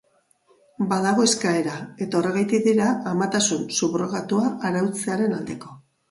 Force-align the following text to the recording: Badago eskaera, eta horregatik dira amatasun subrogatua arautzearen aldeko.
Badago 0.91 1.25
eskaera, 1.25 1.75
eta 2.05 2.17
horregatik 2.19 2.65
dira 2.67 2.87
amatasun 3.11 3.67
subrogatua 3.81 4.47
arautzearen 4.71 5.37
aldeko. 5.41 5.75